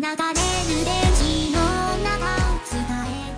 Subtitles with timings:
[0.00, 0.04] は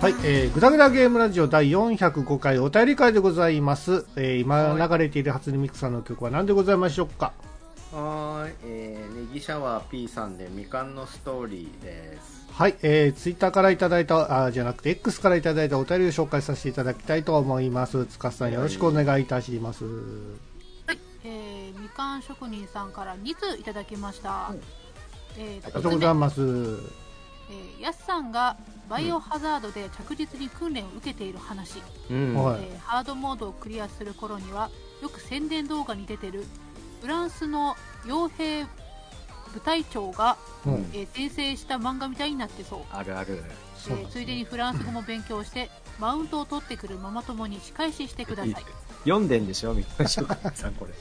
[0.09, 4.05] い、えー、ぐだぐだゲームラジオ第405回お便り会でございます。
[4.15, 7.33] えー、今流れている初音ミクさんの曲は何でございましょうか？
[7.91, 12.45] はーい、えー、ネギシャワー P さんでみかんのストーリーです。
[12.51, 18.05] はい、えー、ツイッターからいただいた、あーじゃなくて X からいただいたお便りを紹介させていただきたいと思います。
[18.05, 19.83] つかさんよろしくお願いいたします。
[21.23, 24.53] えー、みかん職人さんから2通いただきました、
[25.37, 26.41] えーありがとうございます。
[26.41, 28.57] えーやすさんが
[28.89, 32.33] バイオハザードで着実に訓練を受けている話、うん。
[32.35, 32.61] はい。
[32.63, 34.69] えーハードモードをクリアする頃には
[35.01, 36.45] よく宣伝動画に出てる
[37.01, 37.75] フランスの
[38.05, 38.65] 傭兵
[39.53, 40.73] 部隊長が、うん。
[40.93, 42.79] えー転生した漫画みたいになってそう。
[42.91, 43.43] あるある。
[43.89, 45.69] えーついでにフランス語も勉強して
[45.99, 48.55] マウントを取ってくるママ友に仕返ししてください、
[49.05, 49.73] 読んでんでしょ？
[49.73, 50.93] みかん職人さんこれ。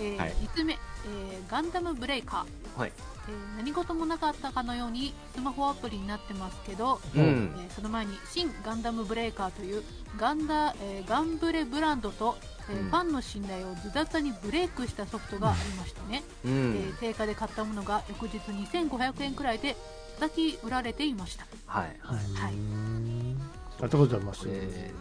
[0.00, 0.32] えーはい。
[0.32, 0.76] 2つ目、
[1.06, 2.92] えーガンダムブレイカーはい。
[3.28, 7.20] えー何事もなかったかのようにスマホアプリになってますけど、うん。
[7.20, 9.82] えーその前に新ガンダムブレーカーという
[10.18, 12.36] ガンダ、えーガンブレブランドと、
[12.70, 16.96] えーうんファンの信頼をズタズタにブレイクしたソフトがありましてね、うえんー。
[16.98, 19.76] 定価で買ったものが翌日2500円くらいで
[20.20, 21.96] 叩き売られていましたはい。
[22.00, 22.16] はい。
[22.34, 23.40] はいうん
[23.74, 24.40] ありがとうございます。
[24.40, 24.52] これ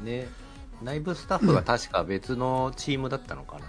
[0.03, 0.27] ね、
[0.81, 3.65] 内部スタッフが確か別のチームだったのかな。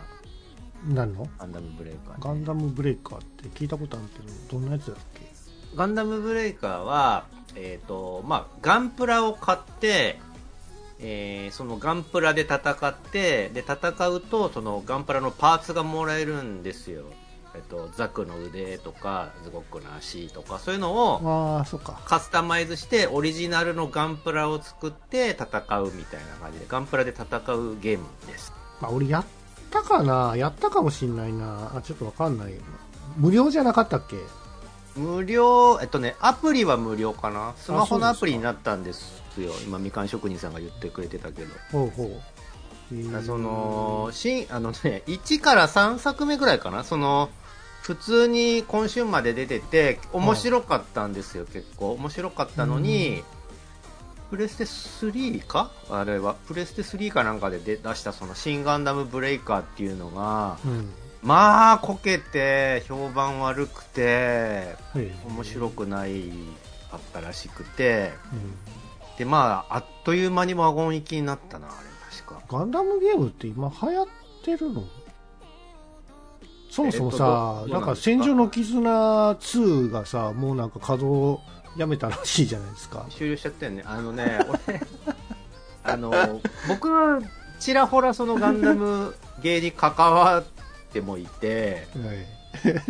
[0.86, 1.28] 何の？
[1.38, 5.20] ガンダムブレイカーね、ガンダムブレイカーって聞いたことあるけど、どんなやつだっけ？
[5.77, 10.19] ガンダムブレイカーは、えっ、と、まあ、ガンプラを買って、
[10.98, 17.05] えーそのガンプラで戦って、で、戦うと、そのガンプラのパーツがもらえるんですよ。
[17.55, 21.20] えっ、と、ザクの腕とか、ズゴックの足とか、そういうのを
[21.58, 22.00] ああ、そっか。
[22.06, 25.47] カスタマイズして、オリジナルのガンプラを作って戦
[25.80, 28.53] うみたいな感じで、ガンプラで戦うゲームです。
[28.80, 29.25] まあ、俺やっ
[29.73, 30.37] たかな？
[30.37, 31.73] やったかもしんないな。
[31.75, 32.55] あ、ちょっとわかんない。
[33.17, 34.17] 無料じゃなかったっけ？
[34.95, 39.53] 無料、えっとね、アプリは無料かなスマホのアプリになったんですよ。
[39.65, 41.49] 今、みかん職人さんが言ってくれてたけど。
[41.72, 43.22] ほうほう。
[43.25, 47.31] その、新、あのね、1から3作目ぐらいかなその、
[47.81, 51.93] 普通に今週まで出てて、面白かったんですよ、結構。
[51.93, 53.25] 面白かったのに、
[54.32, 55.70] プレステ3か？
[55.91, 56.32] あれは？
[56.47, 60.91] プレステ3かなんかで出出したその、新ガンダムブレイカーっていうのが、うん。
[61.22, 66.31] まあ、こけて、評判悪くて、へえ面白くない
[66.91, 71.76] かったらしくて、うんで、まあ、あっという間にワゴン行きになったな、あれ、
[72.25, 72.41] 確か。
[72.48, 74.06] ガンダムゲームって今流行っ
[74.42, 74.84] てるの？
[76.71, 81.38] そもそもさ、えっとどどうなんか戦場の絆2がさ、もうなんか稼働
[81.77, 83.06] やめたらしいじゃないですか。
[83.10, 83.83] 終了しちゃったよね。
[83.87, 84.81] あのね、俺、
[85.84, 87.21] あの、僕は、
[87.59, 90.44] ちらほらそのガンダム芸に関わっ
[90.93, 92.83] てもいて、はい、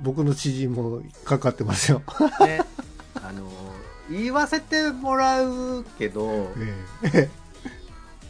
[0.00, 2.02] 僕の知人もかかってますよ。
[2.40, 2.60] ね、
[3.16, 3.50] あの、
[4.10, 6.52] 言わせてもらうけど、
[7.12, 7.28] え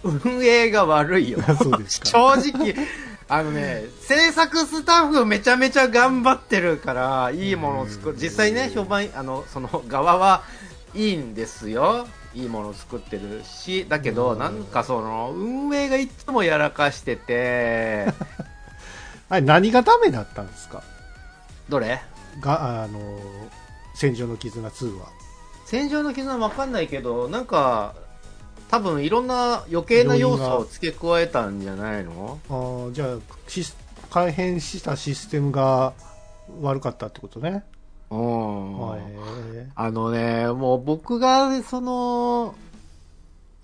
[0.02, 1.38] 運営が悪いよ。
[1.88, 2.74] 正直、
[3.28, 8.16] あのね、制作スタッフめちゃめちゃ頑張ってるから、いいものを作る。
[8.20, 10.42] 実際ね、評判、あの、その側は
[10.94, 12.06] いいんですよ。
[12.34, 18.06] いいものを作ってるし、だけど、うんなんかその、運営がいつもやらかしてて、
[19.30, 20.82] あれ何がダメだったんですか？
[21.70, 22.02] どれ？
[22.40, 23.00] が、あの、
[23.94, 25.06] 戦場の絆2は。
[25.64, 27.94] 戦場の絆わかんないけど、なんか、
[28.70, 32.40] 多分いろんな余計な要素を付け加えたんじゃないの？
[32.48, 33.76] あーじゃあシス、
[34.10, 35.92] 改変したシステムが
[36.60, 37.64] 悪かったってことね。
[38.10, 38.98] うん。
[38.98, 42.54] へあのね、もう僕が、その、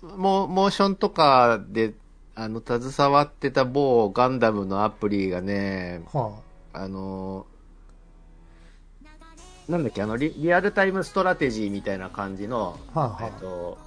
[0.01, 1.93] モモーションとかで、
[2.35, 6.31] あの、携わってた某ガンダムのアプリがね、えは
[6.73, 7.45] あの、
[9.69, 13.77] なんだっけ、あのリ、リアルタイムストラテジーみたいな感じの、あ、はあ、はえっと、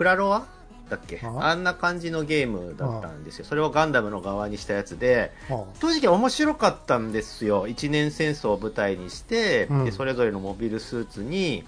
[0.00, 0.46] クラロワ？
[0.88, 1.18] だっけ？
[1.18, 3.44] はああんな感じのゲームだったんですよ。
[3.44, 5.30] それをガンダムの側にしたやつで、
[5.78, 7.68] 正直面白かったんですよ。
[7.68, 11.64] 一年戦争を舞台にして、うんでそれぞれのモビルスーツに、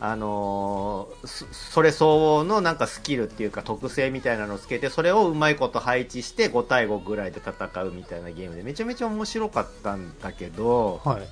[0.00, 11.28] あのーそそれ相応のなんかスキルっていうか特性みたいなのをつけて、それをうまいこと配置して5対5ぐらいで戦うみたいなゲームでめちゃめちゃ面白かったんだけど、あ、はい。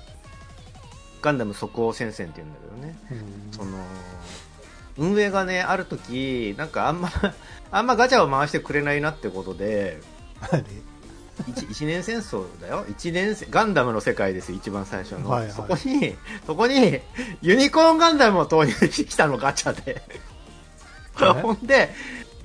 [1.23, 3.19] ガンダム即応戦線って言うんだけどね。
[3.49, 3.79] うんその、
[4.99, 7.09] 運営がね、ある時、なんかあんま、
[7.71, 9.99] あんまガチャを回してくれないなってことで、
[10.41, 10.63] あれ
[11.47, 12.85] 一一年戦争だよ。
[12.89, 15.51] 一年戦ガンダムの世界です一番最初の、はいはい。
[15.51, 16.15] そこに
[16.45, 16.99] そこに
[17.41, 20.01] ユニコーンガンダムを投入してきたのガチャで。
[21.41, 21.89] ほんで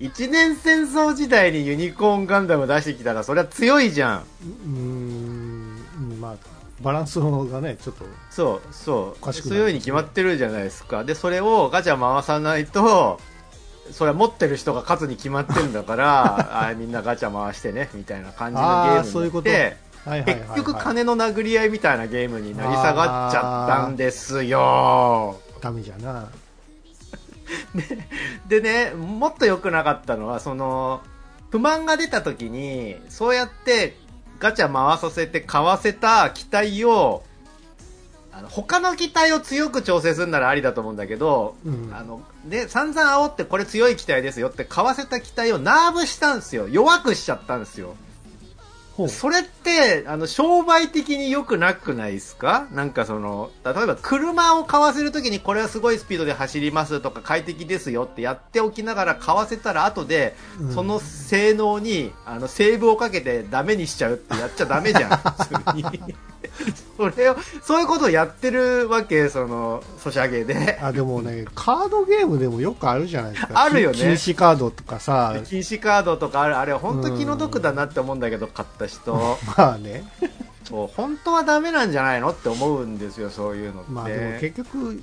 [0.00, 4.18] 一年戦争時代にユニコーンガンダム出してきたらそれは強いじゃん。
[4.18, 5.33] うーん、まあ、
[6.84, 9.32] バランスがねちょっとそうそう。
[9.32, 11.02] そういうように決まってるじゃないですか。
[11.02, 13.18] でそれをガチャ回さないと
[13.90, 19.48] それは持ってる人が勝つに決まってるんだから あみんなガチャ回してねみたいな感じのゲあーームそういうこと。
[19.48, 19.76] 結
[20.56, 25.40] 局金の殴り合いみたいなゲームになり下がっちゃったんですよ。
[25.62, 26.28] ダメじゃな。
[28.48, 31.00] でねもっと良くなかったのはその
[31.50, 33.96] 不満が出た時にそうやって
[34.44, 37.22] ガチャ回させて買わせた機体を
[38.30, 41.90] あの他の機体を強く調整するならありだと思うんだけど、うん。
[41.94, 46.68] あので散々煽ってこれ強い機体ですよって買わせた機体をナーブしたんですよ。
[46.68, 47.96] 弱くしちゃったんですよ
[49.08, 52.68] それって、あの、商売的に良くなくないですか？
[52.70, 60.72] なんかその、例えば車を買わせるときにこれはすごいスピードで走りますとか快適ですよってやっておきながら買わせたら後で、うん。
[60.72, 65.10] その性能に、あの、セーブをかけてダメにしちゃうってやっちゃダメじゃん。
[65.16, 65.84] 普通に
[66.96, 70.78] それを、そういうことをやってるわけ、その、ソシャゲで。
[70.80, 73.52] あでもねカードゲームでもよくあるじゃないですか。
[73.62, 73.96] あるよね。
[73.96, 75.36] 禁止カードとかさ。
[75.46, 79.38] 禁止カードとかある、あれ本当気の毒だなって思うんだけど、買った人。
[79.56, 80.04] まあね
[80.64, 83.90] そう、本当はダメなんじゃないのって思うんですよ、そういうのって。
[83.90, 85.00] まあでも結局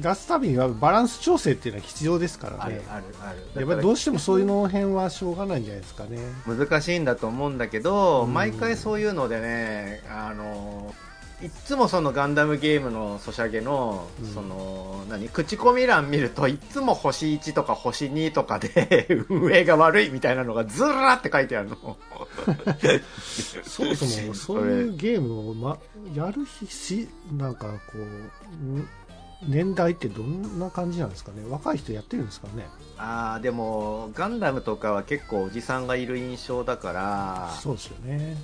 [0.00, 3.60] 出すたびにはバランス調整っていうのは必要ですからねあるあるある。
[3.60, 10.94] やっぱりどうしてもそういうの辺はしょうがないんじゃないですかね難しいんだと思うんだけど、うん毎回そういうのでね、あの、
[11.40, 14.34] いっつもそのガンダムゲームのソシャゲの、うん。
[14.34, 21.76] その、何、口コミ欄見ると、いっつも星1とか星2とかで、 運営が悪いみたいなのがずらって書いてあるの。
[23.62, 25.78] そもそもそういうゲームを、ま、
[26.12, 28.88] やる日しなんかこうん
[29.46, 31.44] 年代ってどんな感じなんですかね。
[31.48, 32.66] 若い人やってるんですかね。
[32.96, 38.36] ああ、でも、ガンダムとかは結構おじさんがいる印象だから、そうですよね。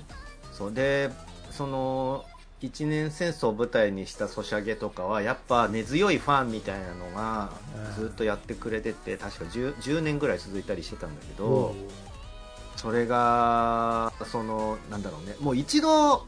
[0.53, 0.73] そう。
[0.73, 1.11] で
[1.51, 2.25] その
[2.65, 7.51] 一年戦争を舞台にしたソシャゲとかはやっぱ根強いファンみたいなのが
[7.89, 7.95] うん。
[7.95, 11.75] ずっとやってくれてて確か 10, 10年ぐらい続いたりしてたんだけどお
[12.75, 16.25] それがそのなんだろうねもう一度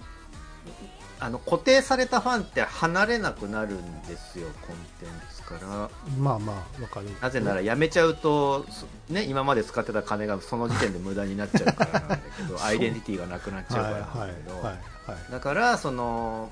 [1.19, 5.89] あの固定されたファンって離れなくなるんですよコンテンツから。
[6.19, 7.07] まあまあわかる。
[7.19, 15.31] なぜならやめちゃうと、そね、今まで使ってた金がその時点で無駄になっちゃうからなんだけど アイデンティティがなくなっちゃうからなんだけど、はいはいはいはい。
[15.31, 16.50] だからその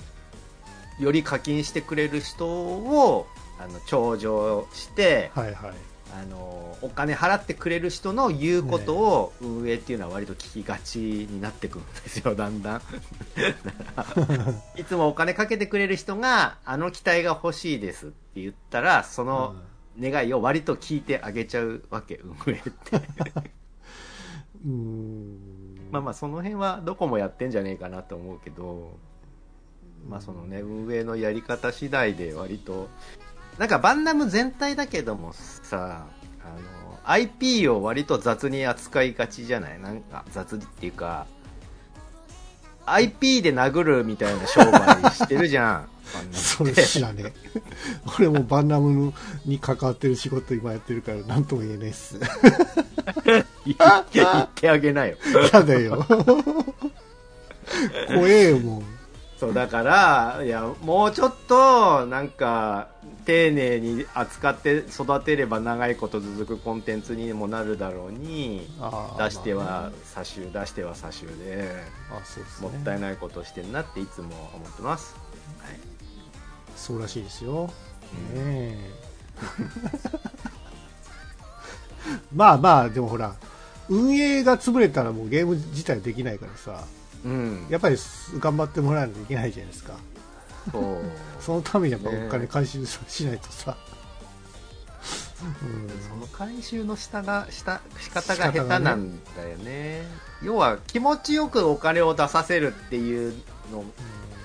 [1.00, 3.28] より課金してくれる人を
[3.60, 5.74] あの頂上して、はいはい。
[6.14, 12.82] あのお金払ってくれる人の言うことを運営っていうのは割と聞きがちになってくるんですよ だんだん。
[14.80, 19.56] いつもお金かけてくれる人があの機体が欲しいですって言ったらその
[20.00, 22.96] 願いを割と聞いてあげちゃうわけ運営って。
[24.64, 28.98] うーんまあまあその辺はどこもやってんじゃねえかなと思うけど
[30.10, 32.90] まあそのね運営のやり方次第で割と
[33.58, 36.06] なんかバンダム全体だけどもさ
[36.44, 39.80] あの IP を割と雑に扱いがちじゃない？
[39.80, 41.28] なんか雑っていうか
[42.86, 45.90] IP で殴るみたいな商売してるじゃん。
[46.32, 47.34] それ知らね。
[47.56, 47.62] え
[48.18, 49.14] 俺もバンナム
[49.46, 52.20] に関わってる仕事今やってるから何とも言えないっす。
[52.20, 53.76] 言って
[54.14, 55.18] 言ってあげなよ。
[55.52, 56.06] やだよ。
[58.08, 58.84] 怖えよもう
[59.38, 62.88] そうだからいやもうちょっとなんか
[63.26, 68.68] 丁寧に扱って育てれば長いこと続くコンテンツにもなるだろうに
[69.18, 71.70] 出してまあは差し出しては差しで
[72.62, 75.25] もったいないことしてんなっていつも思ってます、はい
[76.86, 77.72] そうらしいですよ、ね
[78.36, 78.92] え。
[82.32, 83.34] まあまあでもほら
[83.90, 86.86] 運営が潰れたらもうゲーム自体できないからさ。
[87.24, 87.66] うん。
[87.70, 87.98] やっぱり
[88.40, 89.96] 頑張ってもらわないといけないじゃないですか。
[90.72, 90.84] そう。
[91.42, 93.76] そのためにやっぱねお金回収しないとさ、
[95.42, 95.90] うん。
[96.08, 100.04] その回収の下が下仕方が下手なんだよね。
[100.44, 103.34] 要は気持ちよくお金を出させるっていう
[103.72, 103.84] の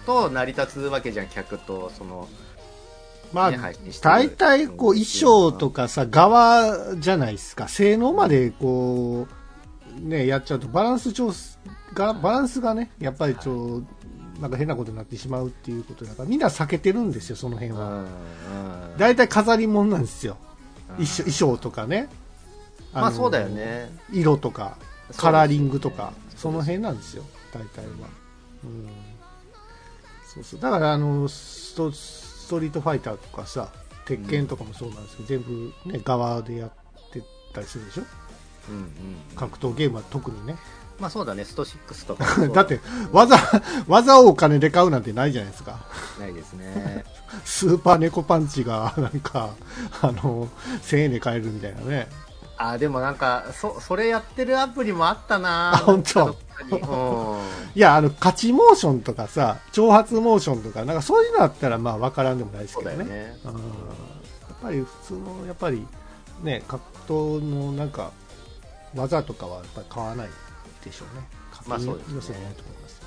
[0.07, 2.29] と成り立つわけじゃん客とその
[3.33, 3.59] まあね
[4.03, 7.69] 大体こう衣装とかさ側じゃないですか。
[7.69, 9.27] 性能までこ
[9.99, 11.59] うねやっちゃうとバランス調整
[11.95, 13.83] がバランスがねやっぱりちょ
[14.41, 18.05] なんか変なことになってしまうっていうことだからみんな避けてるんですよその辺は。
[18.97, 20.37] 大体飾り物なんですよ。
[20.99, 21.07] うん。
[21.07, 22.09] 衣装衣装とかね。
[22.95, 23.91] のまあそうだよね。
[24.13, 24.77] 色とか
[25.17, 28.09] カラーリングとかその辺なんですよ大体は、
[28.65, 28.89] うん、
[30.35, 33.69] そうそうだからあのストストリートファイターとかさ
[34.05, 36.71] 鉄拳とかもそうなんですけど、全部ね側でやっ
[37.13, 37.23] て
[37.53, 38.03] たりするでしょ？
[38.69, 38.87] うんうん
[39.37, 40.57] 格闘ゲームは特にね
[41.01, 42.79] まあそうだね、スト6とか だって、
[43.11, 43.39] 技、
[43.89, 45.79] 技をお金で買うなんてないじゃないですか。
[46.21, 47.07] ないですね。
[47.43, 49.49] スーパー猫パンチが、なんか、
[50.03, 50.47] あの、
[50.83, 52.07] 1000円で買えるみたいなね。
[52.59, 56.37] あ、でもなんか、そ、それやってるアプリもあったなあ本当。
[57.75, 63.05] いや、あの、勝ちモーションとかさ、挑発モーションとか、なんかそういうのあったら、まあ、わからんでもないですけどね。
[63.05, 63.37] ね。
[63.45, 65.87] うんやっぱり普通の、やっぱり、
[66.43, 68.13] ね、格闘のなんか、
[68.95, 70.29] 技とかはやっぱり買わない
[70.85, 71.27] でしょうね。
[71.67, 73.03] まあそうですねないと思います。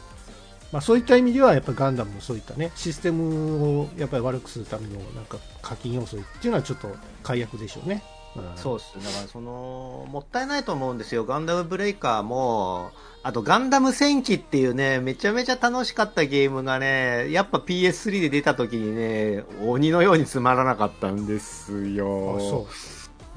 [0.72, 6.90] まあそういった意味では、やっぱりガンダムのそういったね、システムをやっぱり悪くするためのなんか課金要素っていうのはちょっと
[7.22, 8.04] 解約でしょうね。
[8.36, 8.94] うんそうっす。
[8.96, 11.26] だからその、もったいないと思うんですよ。
[11.26, 22.36] ガンダムブレイカーも、あとガンダム戦記っていうね、めちゃめちゃ楽しかったゲームがね、やっぱ PS3 で出た時にね、鬼のようにつまらなかったんですよ。
[22.38, 22.74] あそう。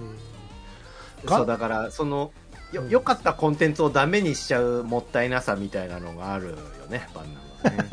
[0.00, 0.36] えー
[1.26, 2.32] がそう、だから、その、
[2.72, 6.56] よ、かったコンテンツをダメにしちゃうもったいなさみたいなのがあるよ
[6.88, 7.90] ね、 バンナムはね。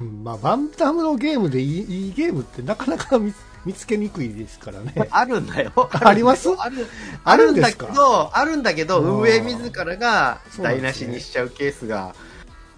[0.00, 3.36] うんまあ、バンダムのゲームでいいいいゲームってなかなか見つ
[3.66, 4.94] 見つけにくいですからね。
[5.10, 5.72] あるんだよ。
[5.92, 6.48] あります？
[6.58, 6.86] ある、
[7.24, 12.14] ああるんだけど、あるんだけど、運営自らが台無しにしちゃうケースが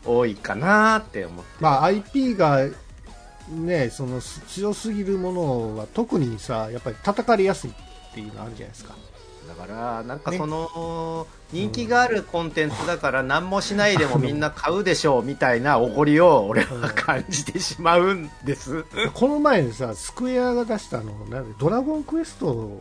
[0.04, 1.50] 多いかなって思って。
[1.61, 2.66] まあ、IP が、
[3.50, 7.75] ね、そのす強すぎるものは特にさ、やっぱり叩かれやすいっ
[8.14, 8.95] ていうのあるじゃないですか。
[9.58, 18.84] だから、なんかねその、人気があるコンテンツだから何もしないでもみんな買うでしょうみたいなおごりを俺は感じてしまうんです。
[19.14, 21.12] この前にさ、スクエアが出したあの、
[21.58, 22.80] ドラゴンクエスト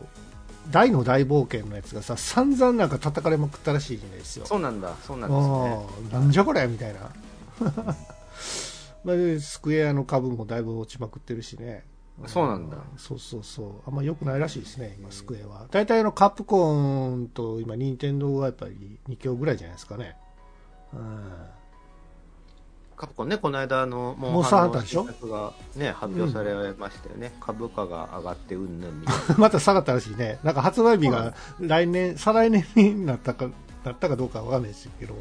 [0.70, 4.46] 大の大冒険のやつがさ、散々なんか叩かれまくったらしいんですよ。
[4.46, 5.36] そうなんだ、そうなんで
[6.02, 6.20] すね。
[6.20, 7.00] なんじゃこれみたいな。
[9.04, 11.84] まあでスクエアの株もだいぶ落ちまくってるしね。
[12.26, 12.76] そうなんだ。
[12.96, 13.72] そうそうそう。
[13.86, 15.66] あんま良くないらしいですね、今、スクエアは。
[15.70, 20.16] 大体あのカプコンと今、任天堂はやっぱり2強ぐらいじゃないですかね。
[20.92, 21.32] うん。
[22.96, 25.04] カプコンね、この間あの、モモンスターハンターでしょ？
[25.76, 27.32] ね、発表されましたよね。
[27.40, 29.34] 株価が上がってうんぬんみたいな。
[29.38, 30.40] また下がったらしいね。
[30.42, 33.48] なんか発売日が来年、再来年になったか、
[33.84, 35.14] なったかどうかわかんないですけど、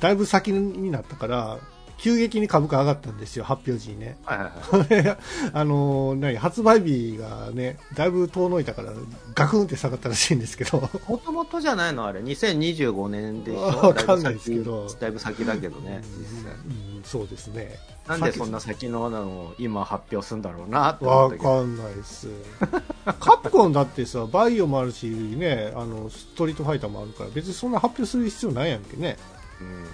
[0.00, 1.58] だいぶ先になったから、
[2.02, 4.16] 急激に株価上がったんですよ、発表時にね。
[4.24, 4.44] はいは
[4.90, 5.18] いはい。
[5.54, 8.92] あの何発売日がね、だいぶ遠のいたから、
[9.36, 12.04] ガクンって下がったらしいんですけど、もともとじゃないの？
[12.04, 13.60] あれ、2025年でしょ？
[13.60, 16.52] わかんないですけどだいぶ先だけどね、実際。
[16.52, 17.78] うん、そうですね。
[18.08, 21.48] なんでそんな先のなのを今発表するんだろうなって思わったけど。
[21.48, 22.26] かんないです。
[23.20, 29.16] カプコンだってさ、バイオもあるし、ね、あの、ストリートファイターもあるから、別にそんな発表する必要ないやんけね。
[29.60, 29.86] うん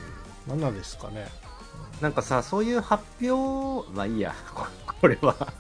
[0.49, 1.29] なんなんですかね。
[2.01, 4.67] なんかさ、そういう発表、まあいいや、 こ
[5.01, 5.35] これは。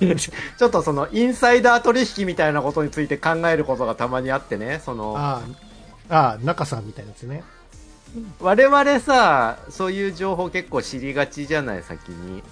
[0.00, 5.42] ちょっとそのインサイダー取引みたいなことについて考えることがたまにあってね、その、あ
[6.08, 7.44] あ、ああ、中さんみたいなやつね。
[8.40, 12.42] 我々さ、そういう情報結構知りがちじゃない、先に。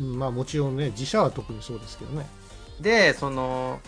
[0.00, 2.26] うんまあもちろんね、自社は特にそうですけどね。
[2.80, 3.80] で、その、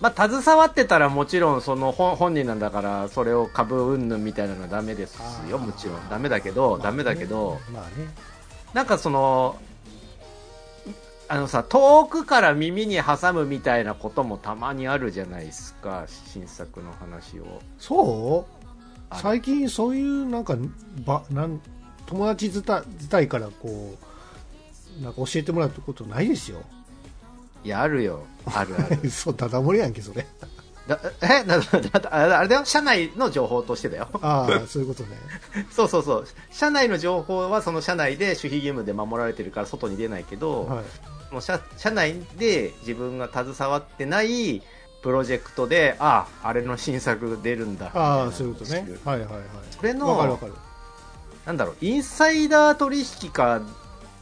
[0.00, 6.08] まあ、携わってたらもちろんその本本人なんだから、それを株云々みたいなのはダメですよ、もちろん。
[6.08, 8.08] ダメだけど、ダメだけど、まあね。
[8.74, 9.56] なんかその、
[11.28, 17.62] あのさ、遠くから耳に挟むみたいなこともたまにあるじゃないですか、新作の話を。
[17.78, 18.54] そう？
[19.16, 20.56] 最近そういうなんか
[21.06, 21.60] ばなん
[22.06, 23.94] 友達自体自体からこ
[24.98, 26.62] うなんか教えてもらうってことないですよ
[27.64, 28.22] いや、あるよ。
[28.46, 29.10] あるある。
[29.10, 30.26] そうダダ漏れやんけそれ
[30.86, 34.08] だ えなだだあれだよ、社内の情報としてだよ。
[34.20, 35.16] ああそういうことね
[35.72, 36.26] そうそうそう。
[36.50, 40.84] 社内の情報はその社内で守秘義務で守られてるから外に出ないけど、はい
[41.32, 44.62] もう社社内で自分が携わってない
[45.02, 47.90] プロジェクトで、ああ、あれの新作出るんだ。
[47.92, 49.42] ああそういことねはいはいはい
[49.76, 50.54] それのわかるわかる
[51.44, 53.60] なんだろう、インサイダー取引か、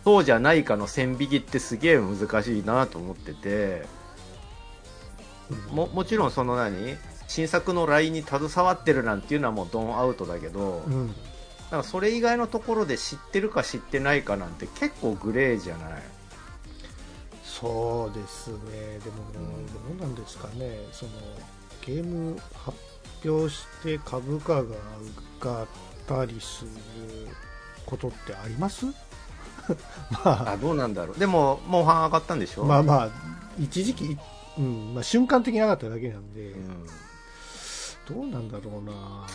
[0.05, 3.87] そうじゃないかの線引きってすげえ難しいなと思ってて、
[5.71, 6.97] も、もちろんその何？
[7.29, 11.15] 新作の LINE に携わってるなんていうのはもうドンアウトだけど、うん。
[11.71, 16.03] なんかそれ以外のところで知ってるか知ってないかなんて結構グレーじゃない？
[17.43, 18.99] そうですね。
[19.03, 20.79] でも、うんどうなんですかね。
[20.93, 21.13] その
[21.87, 22.77] ゲーム発
[23.25, 24.75] 表して株価が上
[25.41, 25.67] がっ
[26.07, 26.71] たりする
[27.87, 28.87] ことってあります？
[30.11, 31.19] まああ、どうなんだろう。
[31.19, 32.65] でも、モンハン上がったんでしょ？
[32.65, 33.11] まあまあ、
[33.61, 34.19] 一時期、
[34.59, 36.87] うんまあ、瞬間的に上がっただけなんで、うん
[38.09, 39.27] どうなんだろうな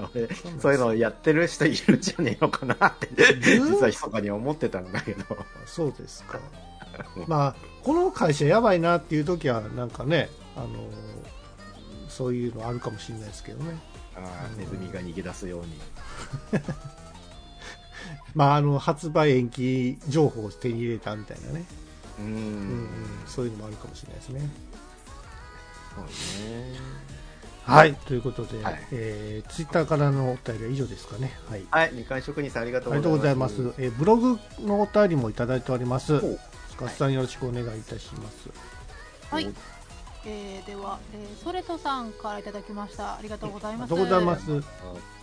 [0.14, 5.24] 俺そういうのやってる人いるんじゃねえのかなって、実は密かに思ってたんだけど。
[5.66, 6.40] そうですか。
[7.28, 10.68] まあ、この会社やばいなっていう時は、なんかね、あの、
[12.08, 13.78] そういうのあるかもしれないですけどね。
[14.16, 15.78] あーネズミが逃げ出すように
[18.34, 21.64] まあ、あの、発売延期情報を手に入れたみたいなね。
[22.18, 22.88] うーんうんうん、
[23.26, 24.40] そういうのもあるかもしれないですね。
[25.94, 26.94] そうね
[27.64, 27.94] はい。
[27.94, 31.32] ということで、はいえー、ツイッターからのお便りは以上ですかね。
[31.48, 31.64] はい。
[31.70, 33.82] はいみかん職人さんありがとありがとうございまざいますす。
[33.82, 36.20] えーブログのお便りもいただいております。
[36.70, 38.50] スカスさんよろしくお願いいたします。
[39.30, 39.50] はい、
[40.26, 45.13] えーでは、えーソレトさんからいただきましたありがとうございますありがとうございます。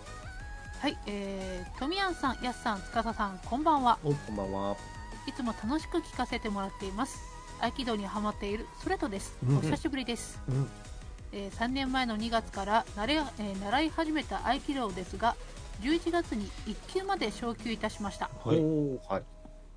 [0.81, 3.99] はい、えー、トミヤンさん、ヤスさん、つかささん、こんばんは。
[4.03, 4.75] こんばんは
[5.27, 7.19] いつも楽しく聞かせてもらっています。
[7.59, 9.37] 合気道にハマっているソレトです。
[9.47, 10.41] うんお久しぶりです。
[10.49, 10.67] うん。
[11.33, 15.35] えー3年前の2月から慣れ、えー習い始めた合気道ですが、
[15.81, 18.31] 11月に1級まで昇級いたしました。
[18.43, 18.57] はい。
[18.57, 19.23] はい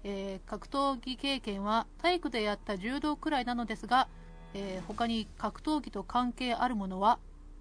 [0.04, 4.08] えー格闘技経験は体育でやった柔道くらいなのですが、
[4.54, 7.18] えー他に格闘技と関係あるものは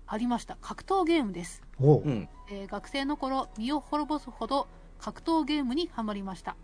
[0.08, 0.58] ありました。
[0.62, 1.62] 格闘ゲームです。
[2.52, 4.68] えー学生の頃身を滅ぼすほど
[5.00, 6.56] 格闘ゲームにはまりました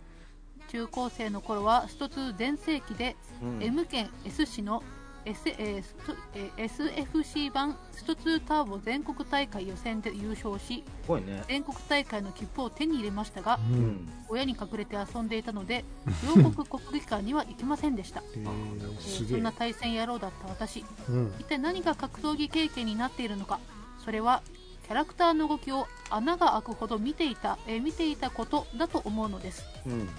[0.69, 4.83] 中高生の頃は一つ全盛期で、うん M 県 S 市の
[5.25, 13.73] S、えーストえー SFC 版スト2ターボ全国大会予選で優勝しすごいね全国大会の切符を手に入れましたがう。
[13.73, 15.83] うんん親に隠れて遊んでいたので
[16.35, 19.51] 両国国技館には行けませんでした、えーそんな。
[19.51, 21.33] 対戦野郎だった私うん。
[21.39, 23.59] 一体何が格闘技経験になっているのか
[24.03, 24.41] それは
[24.85, 30.09] キャラクターの動きを穴が開くほど見ていた、えー見ていたことだと思うのです、うん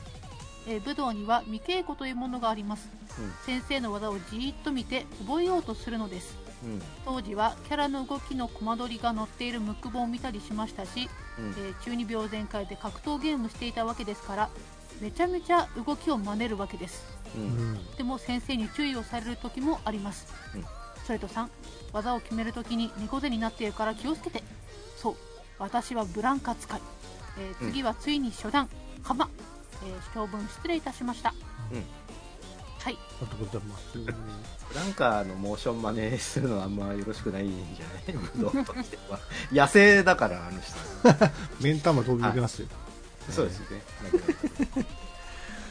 [0.67, 2.89] えー武道には未稽古というものがあります、
[3.19, 3.33] うん。
[3.45, 6.37] 先生の技をじーっと見て覚えようとするのです。
[6.65, 6.83] うん。
[7.05, 11.51] 当時はキャラの動きのコマ撮りが載っているムック本を見たりしましたし、うん。
[11.51, 14.51] えー中二病全開で格闘ゲームしていたわけですから
[15.01, 17.05] めちゃめちゃ動きを真似るわけです。
[17.35, 17.75] ううん。
[17.75, 17.97] ん。
[17.97, 20.65] でも先生に注意をされる時もあります、うん。
[21.07, 21.49] それと3
[21.93, 24.43] 技を決める時に猫背になっているから気をつけて。
[24.97, 25.17] そう。
[25.59, 26.81] 私はブランカ使い、
[27.39, 28.69] えー次はついに初段。
[29.03, 29.29] 鎌、
[29.85, 31.35] えー長文失礼いたしました、
[31.73, 31.85] うん
[32.83, 33.99] はいありがとうございます。
[33.99, 39.19] フランカーのモーション真似するのはあんまよろしくないんじゃない武道としては
[39.53, 40.75] 野生だからあの人
[41.61, 42.69] 目ん玉飛び出ますよ。
[43.29, 43.83] そうですね。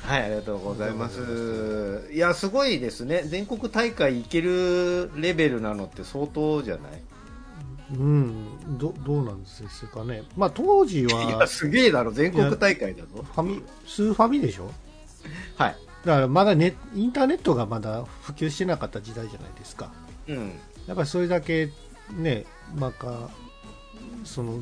[0.06, 2.10] はい、ありがとうございます。
[2.12, 3.24] いや、すごいですね。
[3.26, 7.02] 全国大会行けるレベルなのって相当じゃない？
[7.92, 8.78] うん。
[8.78, 10.24] ど、どうなんですかね。
[10.38, 13.08] まあ、当時いはや、、すげえだろ、全国大会だぞ。
[13.16, 14.72] ファミ、スーファミでしょ？
[15.56, 15.76] はい。
[16.06, 19.92] だからまだネインターネットがまだ普及してなかった時代じゃないですか。
[20.28, 20.52] うん。
[20.88, 21.70] やっぱりそれだけ
[22.12, 23.30] ね、なんか、
[24.24, 24.60] その、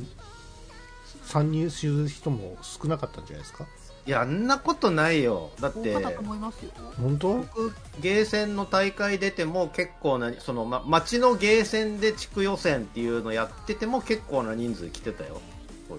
[1.23, 3.67] 参入する人も少なかったんじゃないですか？
[4.07, 5.51] いや、あんなことないよ。
[5.59, 7.33] だって大方、と思いますよ本当？
[7.39, 15.41] 僕、ゲーセンの大会出ても結構な、その、ま、町のゲーセンで地区予選っていうのやってても結構な人数来てたよ。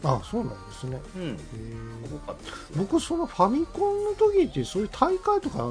[0.02, 1.00] あ、そうなんですね。
[1.16, 1.38] うん。
[2.76, 5.70] 僕、そのファミコンの時ってそういう大会とか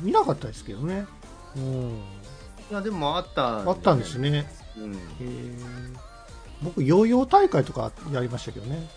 [0.00, 1.06] 見なかったですけどね。
[1.54, 2.00] うん。
[2.70, 4.18] いや、でもあった、あったんです。
[4.18, 4.50] ね。
[4.78, 4.92] うん。
[4.94, 5.58] へー
[6.62, 8.88] 僕、ヨーヨー大会とかやりましたけどね。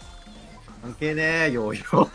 [0.85, 2.09] 関係ねえよいよ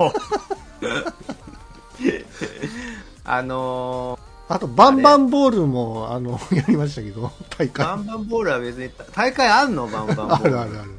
[3.25, 7.87] あのあと、バンバンボールも、あの、 やりましたけど、大ー、会。
[7.87, 9.87] バンバンボールは別に大会あんの？
[9.87, 10.91] バンバンボールあるあるある。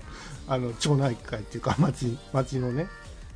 [0.48, 2.88] あの、町内会っていうか、町、町のね、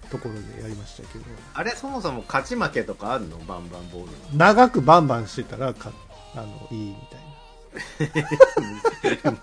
[0.09, 3.37] ところでやりましたけど、あれそもそも勝ち負けとかあんの？
[3.39, 5.91] バンバンボール長くバンバンしてたら、か、
[6.33, 7.19] あの、いいみたい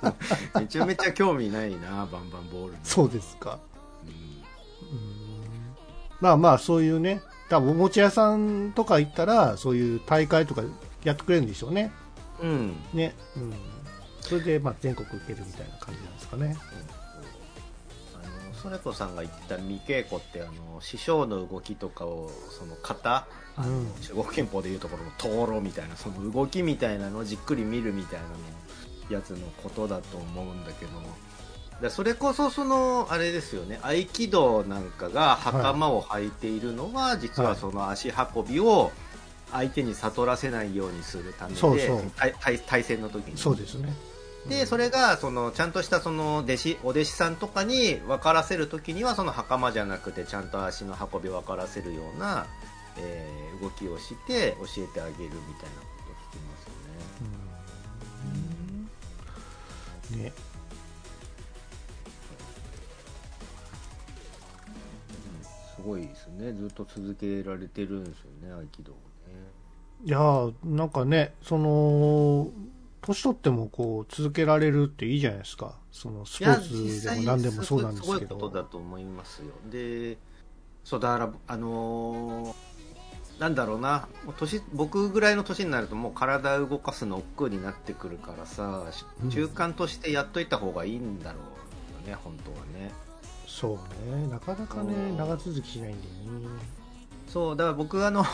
[0.00, 0.14] な。
[0.60, 3.58] めちゃめちゃ興味ないなバンバンボールにそうですか。
[6.22, 10.62] まあまあ、そういうね、多分おもちゃ屋さんとか行ったら、そういう大会とか
[11.02, 11.90] やってくれるんでしょうね。
[12.40, 13.12] うんね。
[13.36, 13.52] うん。
[14.20, 16.56] それで、まあ、全国行けるみたいな感じなんですかね。
[18.14, 28.34] あのソレコさんが言った未稽古ってあの師匠の動きとかをその型あの、うん中国憲法でいうところの灯籠みたいなその動きみたいなのをじっくり見るみたいなの
[29.10, 30.92] やつのことだと思うんだけど
[31.82, 38.92] でそれこそそのあれですよね合気道なんかが袴を履いているのは、実はその足運びを
[39.50, 43.92] 相手に悟らせないようにするためでそうそう対対対戦の時にそうですね。
[44.48, 52.46] でそれがそのちゃんとしたその弟子お弟子さんとかに分からせるときにはその袴じゃなくてちゃんと足の運び分からせるような、
[52.96, 56.64] えー動きをして教えてあげるみたいなこと聞きます
[60.12, 60.24] よね。
[60.24, 60.51] ね。
[65.84, 68.98] ごいですねずっと続けられてるんですよね合気道ね。
[70.04, 72.50] いやーなんかね、その、
[73.02, 75.78] 年取ってもこう、続けられるっていいじゃないですか。
[75.92, 78.68] その、スポーツでも何でもそうなんですけすごいことだど。
[78.68, 79.52] と思いますよ。
[79.70, 80.18] で、
[80.84, 82.72] そう、だから、あのー
[83.38, 84.06] なんだろうな、
[84.38, 88.84] 年、僕ぐらいの年になるともう体動かすの億劫になってくるからさ、
[89.24, 92.92] うん習慣としてやっといた方がいいんだろうよね、本当はね。
[93.52, 94.26] そうね。
[94.28, 96.48] なかなかねう、ん長続きしないんだよね。
[97.28, 98.24] そう、だから僕あの、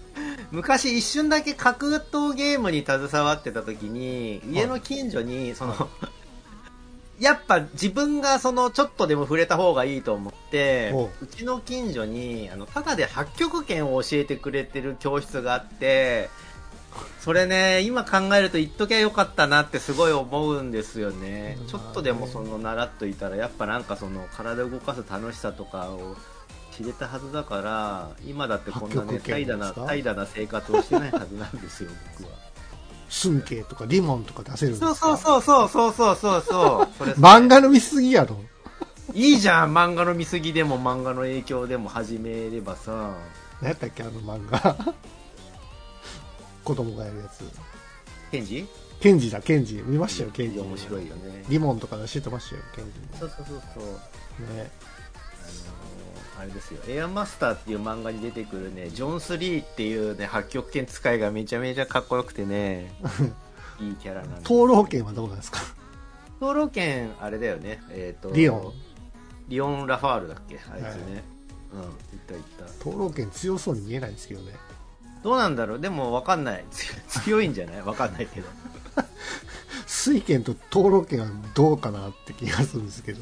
[0.52, 5.88] 昔一瞬だけ格闘ゲームに携わってた時に、家の近所に、その、
[7.18, 16.28] やっぱ自分がそのちょっとでも触れた方がいいと思っておう、うちの近所に、あの、ただで八極拳を教えてくれてる教室があって、
[17.20, 21.64] それね、今考えると言っときゃよかったなってすごい思うんですよねう。
[21.64, 26.16] んちょっとでもその習っといたら、やっぱなんかその体を動かす楽しさとかを
[26.76, 32.36] 知れたはずだから、今だってこんなね、怠惰な、怠惰な生活をしてないはずなんですよ、僕は。
[33.08, 34.94] 寸慶とかリモンとか出せるんですか？
[34.94, 36.94] そうそうそうそうそうそうそう。
[36.98, 38.36] それ漫画の見すぎやろ。
[39.14, 43.14] いいじゃん、漫画の見過ぎでも漫画の影響でも始めればさ。
[43.62, 44.76] 何やったっけあの漫画？
[46.66, 47.44] 子供がやるやつ。
[48.32, 48.66] ケンジ？
[49.00, 49.82] ケンジだ、ケンジ。
[49.86, 50.58] 見ましたよ、ケンジ。
[50.58, 51.44] 面白いよね。
[51.48, 53.84] リモンとか出してましたよ、ケンジそうそうそうそう。
[53.84, 53.90] も。
[53.92, 53.98] ね。
[54.50, 62.92] あのーあれですよ、エアマスターっていう漫画に出てくるね、ジョンス・リーっていうね、八極拳使いがめちゃめちゃかっこよくてね、
[63.80, 64.40] いいキャラなんで。
[64.42, 65.60] 蟷螂拳はどうなんですか？
[66.40, 68.72] 蟷螂拳、あれだよね、えっ、と、リオン。
[69.48, 70.58] リオン・ラファールだっけ？
[70.70, 70.88] あいつね。
[70.88, 70.92] はい
[71.72, 71.90] うん、いっ
[72.26, 72.64] たいった。
[72.84, 74.52] 蟷螂拳強そうに見えないんですけどね。
[75.26, 75.80] どうなんだろう？
[75.80, 76.64] でもわかんない。
[76.70, 77.82] 強 強いんじゃない？
[77.82, 78.46] わかんないけど。
[79.86, 83.20] 水剣と灯籠剣はどうかなって気がするんですけど。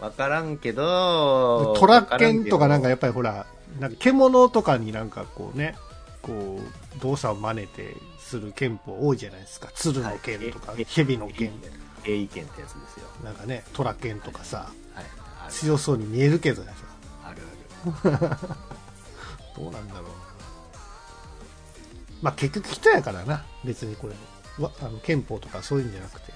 [0.00, 3.44] わからんけど、トラッケンとかなんかわやっぱりほら、
[3.78, 5.76] なんか獣とかになんかこうね、
[6.22, 6.60] こ
[6.96, 9.68] う、動作を真似てする剣法多いじゃないですか。
[9.74, 11.48] 鶴の剣とか、はい蛇の剣。
[11.50, 13.06] からんけど英意見ってやつですよ。
[13.22, 15.04] なんかね、トラ剣とかさ、はい。
[15.44, 16.72] ある強そうに見えるけどね。
[17.22, 17.42] ある
[18.02, 18.28] ある。
[19.56, 20.25] どうなんだろうな。
[22.26, 24.14] まあ結局人やからな、別にこれ。
[24.62, 26.32] わあの憲法とかそういうんじゃなくて。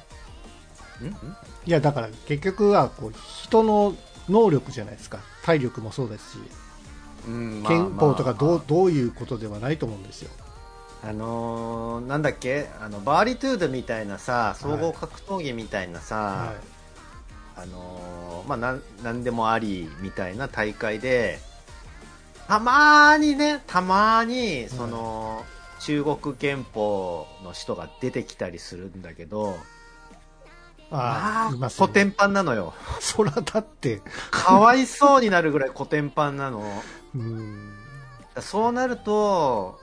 [1.66, 3.96] いや、だから結局はこう人の
[4.28, 5.18] 能力じゃないですか。
[5.42, 6.38] 体力もそうですし、
[7.26, 10.30] うんまあ憲法とかどう,、まあどういうことではないと思うんですよ。
[11.02, 12.68] あのーなんだっけ？
[12.80, 16.52] あのバーリトゥードみたいなさ総合格闘技みたいなさ、は
[17.56, 21.40] あのーまあなんなんでもありみたいな大会で
[22.46, 25.44] たまーにねたまーにその、
[25.80, 29.54] 中国憲法の人が出てきたりするんだけどい。
[30.90, 32.74] あまあますよコテンパンなのよ。
[33.00, 36.64] そらだって、かわいそうになるぐらいコテンパンなの。
[37.14, 37.72] うん、
[38.40, 39.80] そうなると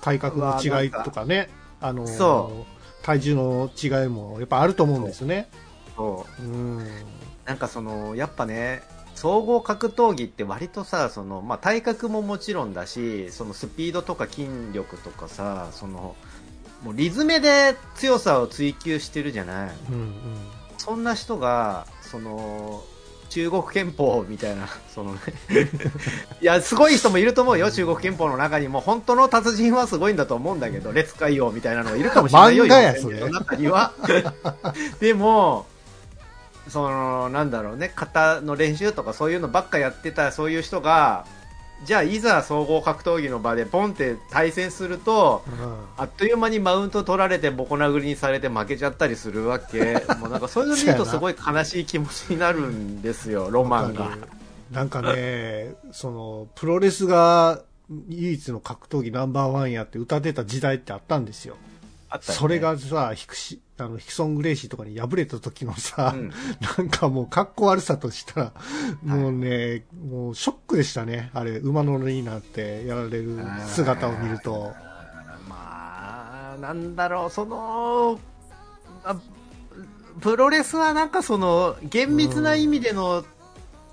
[0.00, 2.66] 体格の違いとかね、あのーそ
[3.02, 5.48] 体重の違いもやっぱあると思うんですよね。
[5.96, 6.42] そう。
[6.42, 6.86] うん。
[7.46, 8.82] なんかそのやっぱね
[9.18, 16.14] 総合格闘技って割とさその、まあ、体格ももちろんだしそのスピードとか筋力とかさその
[16.84, 19.70] もうリズムで強さを追求してるじゃない。
[19.90, 20.12] うんうん。
[20.76, 22.84] そんな人がその
[23.30, 25.20] 中国憲法みたいな そのね
[26.40, 28.80] いやすごい人もいると思うよ中国憲法の中にも。
[28.80, 33.28] 本当の達人はすごいんだと思うんだけど列海王みたいなのがいるかもしれないよ漫画やそれ。
[33.28, 33.92] 中には。
[35.00, 35.66] でも
[36.68, 41.26] そのなんだろうね型の練習とかそういうのばっかやってたそういう人が
[41.84, 45.44] じゃあいざ総合格闘技の場でポンって対戦すると
[45.96, 50.04] あっという間にマウント取られてボコ殴りにされて負けちゃったりするわけ。
[50.18, 54.08] もうなんかそういうの見るとすごい悲しい気持ちになるんですよ ロマンが。
[54.72, 57.62] なんかね、その、プロレスが
[58.08, 61.56] 唯一の格闘技ナンバーワンやって歌ってた時代ってあったんですよ。
[62.10, 62.38] あったよね。
[62.38, 66.32] それがさ、ヒクシ、あの、ヒクソン・グレイシーとかに敗れた時のさ、うん。
[66.78, 68.52] なんかもう格好悪さとしたら、
[69.02, 71.30] もうね、もうショックでしたね。
[71.34, 74.72] あれ、馬乗りになってやられる姿を見ると。
[75.48, 78.20] まあなんだろうその
[79.04, 79.16] あ
[80.20, 83.24] プロレスはなんかその厳密な意味での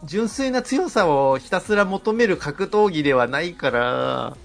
[0.03, 4.37] 純粋な強さをひたすら求める格闘技ではないから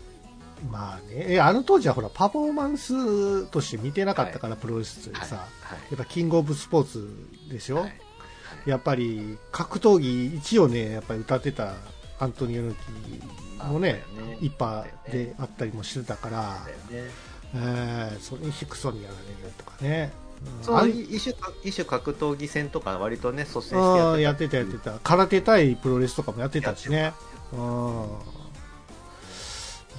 [0.71, 5.79] まあね、えあの当時はほら、パフォーマンスとして見てなかったから、プロレスってさ、はい。
[5.91, 7.09] やっぱキングオブスポーツ
[7.49, 7.95] でしょ、はい。
[8.67, 11.75] やっぱり格闘技一をね、やっぱり歌ってた
[12.19, 12.77] アントニオ猪
[13.61, 14.03] 木もね
[14.41, 16.43] 一派であったりもしてたから、
[16.91, 17.11] ね。
[17.55, 20.13] えーそれにヒクソンにやられるとかね。
[20.59, 20.65] うん。
[20.65, 24.99] そう一種一種格闘技戦とか割とね率先してやっあーやっててたやってた。
[25.03, 27.13] 空手対プロレスとかもやってたしね。
[27.53, 28.07] うん。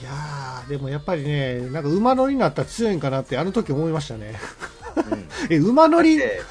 [0.01, 4.39] いやー、でもやっぱりね、なんか馬乗りになったら強いんかなってあの時思いましたね。
[4.95, 6.17] うん え、馬乗り？
[6.17, 6.41] で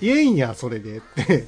[0.00, 1.46] 言 えんや、それでって。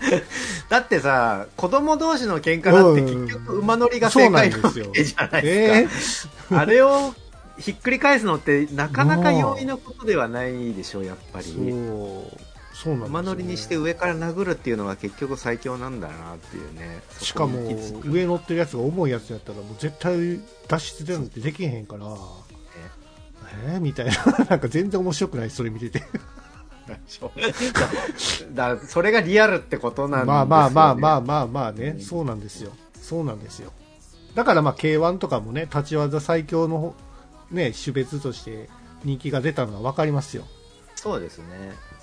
[0.68, 6.50] だってさ、子供同士の喧嘩だってうん結局馬乗りが正解なわけじゃないですか。
[6.50, 6.56] え？
[6.56, 7.14] あれを
[7.58, 11.46] ひっくり返すのってなかなか容易なことではないでしょう、やっぱり。
[11.46, 12.38] ーそう、
[12.74, 17.00] そうなん馬乗りにして上から殴るっていうのが結局最強なんだなっていうね。
[17.20, 17.60] しかも
[18.04, 22.06] 上乗ってるやつが重いやつやったらもう絶対脱出でなんてできへんから。
[23.66, 24.12] えー、みたいな。
[24.50, 26.02] なんか全然面白くないそれ見てて。
[28.52, 30.26] だそれがリアルってことなんですよ、ね。
[30.26, 31.20] まあまあまあまああ。
[31.20, 32.72] まあまあね、うんそうなんですよ。
[33.00, 33.72] そうなんですよ。
[34.34, 36.94] だからまあ K1 とかもね立ち技最強の
[37.50, 38.68] ね種別として
[39.04, 40.44] 人気が出たのは分かりますよ、
[40.96, 41.44] そうですね。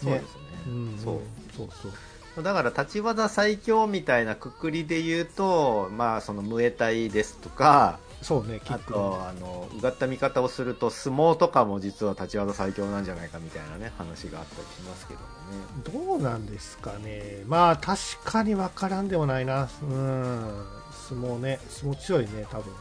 [0.02, 0.51] そうですね。
[0.68, 1.20] うん、そう。
[1.56, 2.44] そうそう。
[2.44, 16.08] だから立ち技最強みたいなくくりで言うと、まあそのムエタイですとか、そうねあクとあのうがった見方をすると相撲とかも実は立ち技最強なんじゃないかみたいなね話があったりしますけどもね。
[16.08, 17.44] どうなんですかね。
[17.48, 19.68] まあ確かに分からんでもないな。
[19.82, 20.66] うん。
[21.10, 21.60] 相撲ね。
[21.68, 22.74] 相撲強いね多分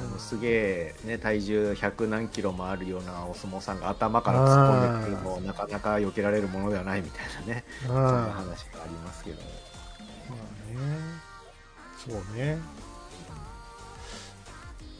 [0.00, 9.48] あのすげえ、ね、体重100何キロもあるようなお相撲さんが頭から突っ込んでくるのもなかなか避けられるものではないみたいなね、うんそんなま話がありますけども。
[10.30, 11.30] あね。
[11.98, 12.58] そうね。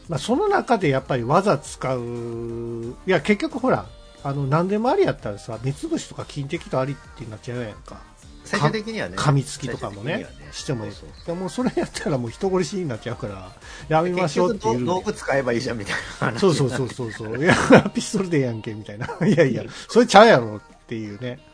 [0.09, 2.97] まあその中でやっぱり技使う。
[3.07, 3.87] いや結局ほら
[4.23, 8.10] あの何でもありやったらさ目つぶしとか金的とありってなっちゃうやんか
[8.44, 10.92] 最終的にはね、噛みつきとかもね最終的にはしてもいい。
[10.92, 11.37] そうそう。
[11.37, 13.53] でもそれやったらもう人殺しになっちゃうから
[13.88, 14.85] やめましょうっていう。
[14.85, 16.40] 道具使えばいいじゃんみたいな話。
[16.40, 17.38] そうそうそうそうそう。
[17.38, 17.55] いや
[17.94, 19.07] ピストルでええやんけみたいな。
[19.26, 21.50] いやいやそれちゃうやろっていうね、うん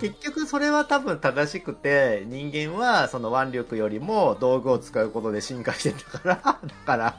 [0.00, 7.16] 結局それは多分正しくて人間はその腕力よりも道具を使うことで進化してたから だから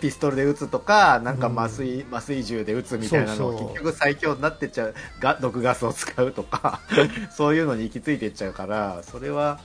[0.00, 3.68] ピストルで撃つとかなんか麻酔、麻酔銃で撃つみたいなのそうそう。
[3.68, 6.80] 結局最強になってっちゃうが毒ガスを使うとか
[7.30, 9.60] そういうのに行き着いていっちゃうからそれは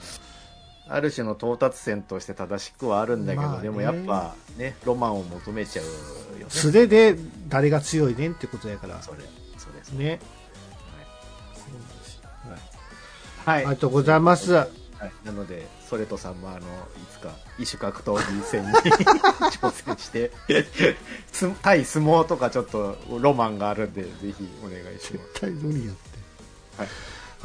[0.87, 3.63] ある種の到達線として正しくはあるんだけど、まあね。
[3.63, 6.45] でもやっぱねロマンを求めちゃうよね。
[6.49, 7.15] 素手で
[7.47, 9.01] 誰が強いねんってことやから。
[9.01, 9.19] それ
[9.57, 9.97] それそれ。
[9.97, 10.19] ね
[13.45, 14.53] はい、ありがとうございます。
[14.53, 14.67] は
[15.05, 16.61] い、なので、ソレトさんもあのい
[17.11, 17.29] つか
[17.59, 18.71] 異種格闘技戦に
[19.61, 20.31] 挑戦して、
[21.31, 25.27] す対相撲とかちょっとロマンがあるんで、ぜひお願いします。
[25.33, 26.81] 絶対無理やって。
[26.81, 26.87] はい。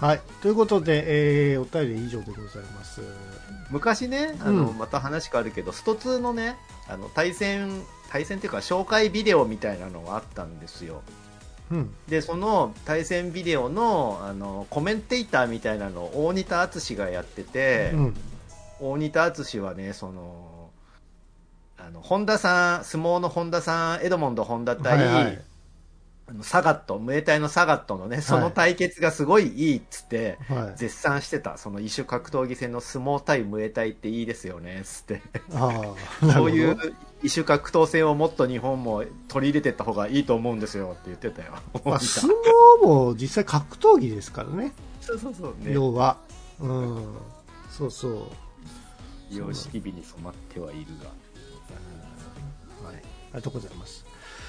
[0.00, 3.02] はい、ということで、えーお便り以上でございます。
[3.68, 4.78] 昔ね、あの、うん。
[4.78, 6.56] また話変わるけど、スト2のね、
[6.88, 11.02] あの対戦、対戦っていうか紹介ビデオみたいなのがあったんですよ。
[11.70, 11.94] うん。
[12.08, 18.16] で、その対戦ビデオのあのコメンテーターみたいなのを大仁田敦がやってて、うん。
[18.80, 20.70] 大仁田敦はね、その、
[21.78, 25.42] あの、本田さん、相撲の本田さん、エドモンド本田対、はいはい。
[26.26, 30.78] あのサガット、ムエタイのサガットのね、その対決がすごいいいっつって、はい。
[30.78, 31.58] 絶賛してた。
[31.58, 35.22] その異種格闘技戦の相撲対ムエタイっていいですよね、つって。
[36.32, 36.76] そういう
[37.22, 41.54] 異種格闘戦をもっと日本も取り入れてった方がいいと思うんですよって言ってたよ。
[41.84, 42.32] まあ、相
[42.82, 45.72] 撲も実際格闘技ですからねそうそうそうね。
[45.72, 46.16] 要は
[46.60, 47.14] うん
[47.70, 48.22] そうそう
[49.30, 51.10] 様式美に染まってはいるが。
[52.86, 53.02] はい、あり
[53.34, 54.04] がとうございます。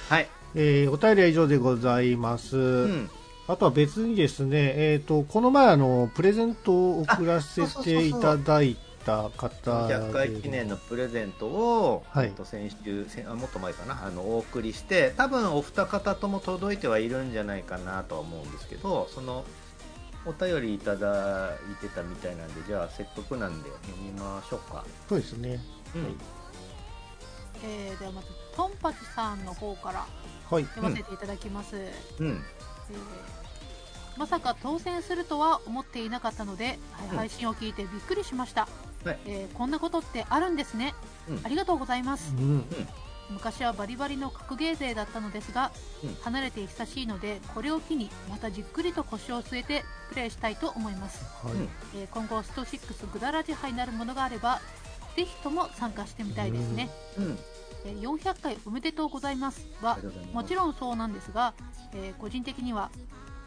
[0.08, 0.28] はい。
[0.54, 2.56] えーお便りは以上でございます。
[2.56, 3.10] うん。
[3.48, 9.94] あとは別にですね、えっ、と、この前あの、プレゼントを送らせていただいた方で。
[9.94, 12.28] 100回記念のプレゼントを、はい。
[12.28, 14.06] えっと先週先あもっと前かな？
[14.06, 19.44] あのお送りして多分お二方とも届いてはいるんじゃないかなとは思うんですけどその
[20.24, 25.60] お便りいただいてたみたいなんでじゃあせっかくなんで読みましょうか、そうですね。
[25.94, 26.16] うん。
[27.64, 30.06] えーではまずトンパチさんの方から
[30.50, 30.64] はい。
[30.64, 31.78] 読ませていただきます、う
[32.24, 32.42] ん。
[32.90, 33.41] えー
[34.16, 36.76] まさか当選するとは思っていなかったので、はい
[37.10, 37.16] うん。
[37.16, 38.68] 配信を聞いてびっくりしました、
[39.04, 39.18] はい。
[39.26, 40.94] えーこんなことってあるんですね、
[41.28, 41.40] うん。
[41.44, 42.34] ありがとうございます。
[42.36, 42.64] うん。
[43.30, 45.72] 昔はバリバリの格ゲー勢だったのですが、
[46.04, 46.14] うん。
[46.22, 51.54] 離れて久しいのでこれを機にまたじっくりと腰を据えてプレイしたいと思います、はい。
[51.54, 51.68] うん。
[51.96, 54.60] えー今後スト6グダラジ杯なるものがあれば
[55.16, 57.38] ぜひとも参加してみたいですね、うん。
[57.86, 59.66] えー400回おめでとうございます。
[59.80, 60.34] はありがとうございます。
[60.34, 61.54] もちろんそうなんですが、
[61.94, 62.90] えー個人的には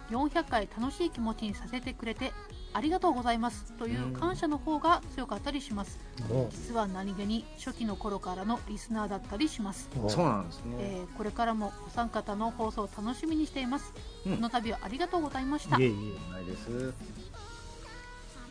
[0.09, 2.31] 400回楽しい気持ちにさせてくれて
[2.73, 3.71] ありがとうございます。
[3.73, 5.97] という感謝の方が強かったりします。
[6.29, 6.49] お。
[6.51, 10.09] 実は何気に初期の頃からのリスナーだったりします、お。
[10.09, 13.93] そうなんですね、えーこれからもお三方の放送を楽しみにしています、
[14.25, 14.35] うん。
[14.35, 15.77] この度はありがとうございました。
[15.77, 15.93] いえい
[16.31, 16.93] ないです。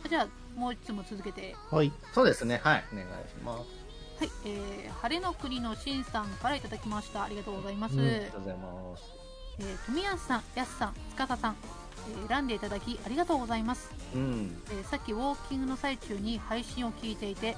[0.09, 1.49] じゃあもう一つも続けて。
[1.49, 1.57] え。
[1.71, 1.93] はい。
[2.15, 2.61] そうですね。
[2.65, 2.85] はい。
[2.93, 3.61] お願いします。
[4.21, 7.25] はい、えー晴れの国のしんさんからいただきました。
[7.25, 8.01] ありがとうございます、うん。
[8.01, 9.24] ありがとうございます
[9.59, 11.57] えー富安さん、やすさん、司さん、
[12.11, 13.91] えー選んでいただきありがとうございます。
[14.15, 14.57] うん。
[14.71, 17.57] えーさっきウォーキングの最中に配信を聞いていて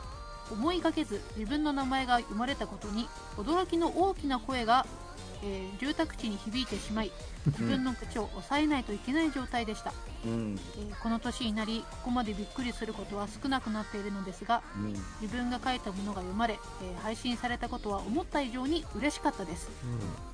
[0.51, 4.87] 思いがけず自分の名前が読まれたことに驚きの大きな声が、
[5.47, 7.13] えー住宅地に響いてしまい
[7.47, 9.93] 自分の口を抑えないといけない状態でした、
[10.25, 10.59] うん。
[10.77, 14.93] えーこの年になりここまでびっくりすることは少なくなっているのですがうん。
[15.21, 19.69] 自分が書いたものが読まれ、えー配信されたことは思った以上に嬉しかったです。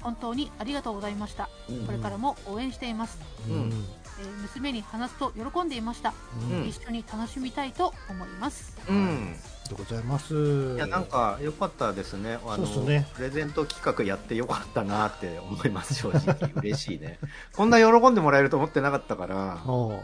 [0.00, 1.48] 本当にありがとうございました。
[1.68, 1.86] うん。
[1.86, 3.86] これからも応援しています、うんうん
[4.20, 6.12] えー娘に話すと喜んでいました、
[6.50, 6.68] うん。
[6.68, 8.76] 一緒に楽しみたいと思います。
[8.88, 9.32] うん。
[9.68, 10.74] でございます。
[10.76, 12.38] いや、なんか、良かったですね。
[12.46, 13.08] あの、そうね。
[13.14, 16.52] プレゼント企画やって良かったなって思います、正直。
[16.62, 17.18] 嬉しいね。
[17.54, 20.00] こんな喜んでもらえると思ってなかったから、お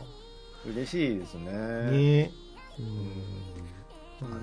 [0.66, 1.53] 嬉しいですね。
[1.53, 2.31] ね。
[2.79, 3.49] うん。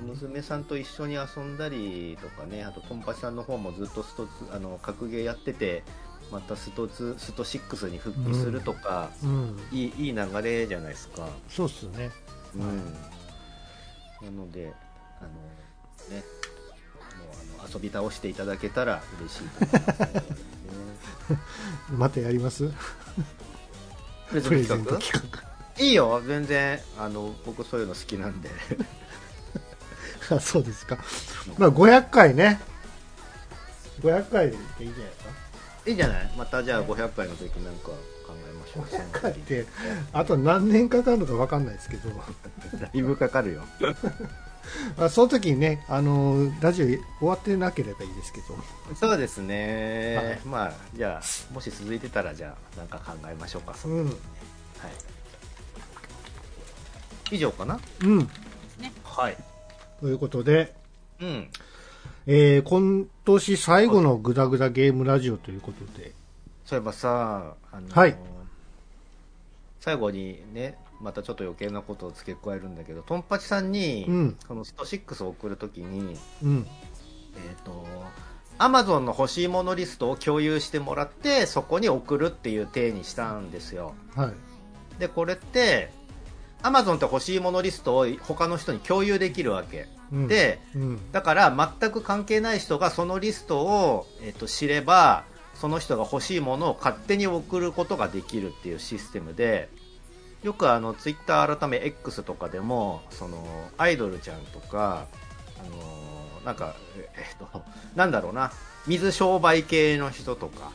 [0.08, 5.84] 娘さんと一緒に遊んだりとかね、あと、トンパチさんの方もずっとストツ、あの、格ゲーやってて、
[6.32, 9.60] またストツ、スト6に復帰するとか、うん。
[9.72, 11.28] いい、いい流れじゃないですか。
[11.50, 12.10] そうっすね。
[12.56, 12.64] うん。
[14.26, 14.74] なので、
[15.22, 15.30] あの、
[16.16, 16.24] ね、
[17.18, 17.26] も
[17.58, 21.40] う、あの、遊び倒していただけたら嬉しいと思いますね。
[21.98, 22.72] またやります？
[24.30, 25.84] プレゼント企企画？
[25.84, 28.50] いいよ、全然、あの、僕そういうの好きなんで。
[30.42, 30.98] そうですか。
[31.58, 32.60] まあ500回ね。
[34.02, 35.10] 500回でいいんじゃない？
[35.10, 35.15] ですか
[35.88, 36.32] いいじゃない？
[36.38, 37.96] またじゃあ500回の時なんか考
[38.50, 38.84] えましょう。
[38.86, 39.66] 500回って
[40.14, 42.10] あと何年かかるのか分かんないですけど、
[42.80, 43.64] だいぶかかるよ。
[44.98, 48.58] まあ、その時にねあのラジオ終わってなければいいですけど。
[48.96, 50.40] そうですね、はい。
[50.44, 54.06] まあじゃあもし続いてたらじゃあなんか考えましょうか、そのうん。
[54.08, 54.16] はい、
[57.32, 57.80] 以上かな？
[58.02, 58.30] うん。
[59.04, 59.38] はい。
[60.02, 60.74] ということで、
[61.22, 61.48] うん
[62.28, 66.14] えー今年最後のグダグダゲームラジオということで。
[66.66, 68.16] そういえばさあのはい。
[69.80, 74.38] 最後にねまたちょっと余計なことを付け加えるんだけどトンパチさんに、うん。
[74.48, 76.68] このスト6を送るときにうん。
[77.36, 77.86] えっ、と
[78.58, 83.94] アマゾンの欲しいものリストを共有してもらってそこに送るっていう体にしたんですよ。
[84.16, 84.34] はい。
[85.00, 85.92] でこれって
[86.66, 90.28] アマゾンって欲しいものリストを他の人に共有できるわけ、うん。
[90.28, 91.12] でうん。
[91.12, 99.70] だから全く関係ない人がそのリストを、えっと知ればその人が欲しいものを勝手に送ることができるっていうシステムで
[100.42, 103.46] よくあのツイッター改め X とかでもその
[103.78, 105.06] アイドルちゃんとか
[105.60, 107.62] あのなんかええっと
[107.96, 108.52] なんだろうな。
[108.88, 110.72] 水商売系の人とか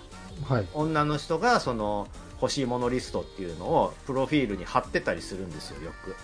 [0.49, 0.69] はい。
[0.73, 2.07] 女の人がその
[2.41, 6.17] 欲しいものリストっていうのをプロフィールに貼ってたりするんですよよく。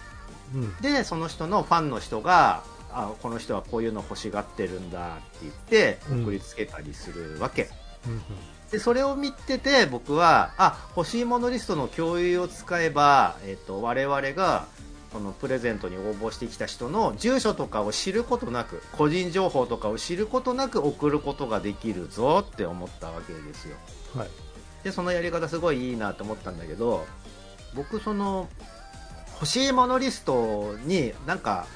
[0.54, 0.76] うん。
[0.76, 6.22] でその人のファンの人があこの人はこういうの欲しがってるんだって言ってうん。
[6.24, 7.68] 送りつけたりするわけ、
[8.06, 8.22] うん
[8.70, 14.66] でそれを見てて僕はあ欲しいものリストの共有を使えば、えっと我々が
[15.12, 23.76] このプレゼントに応募してきた人の住所とかを知ることなく個人情報とかを知ることなく送ることができるぞって思ったわけですよ。
[24.16, 24.45] はい
[24.86, 27.04] でそのやり方すごいいいなと思ったんだけど
[27.74, 28.48] 僕その
[29.32, 31.66] 欲しいものリストになんか